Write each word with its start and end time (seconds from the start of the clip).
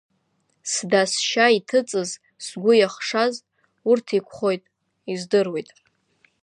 Сда-сшьа 0.71 1.47
иҭыҵыз, 1.57 2.11
сгәы 2.45 2.73
иахшаз, 2.77 3.35
урҭ, 3.89 4.07
еиқәхоит, 4.15 4.63
издыруеит. 5.11 5.69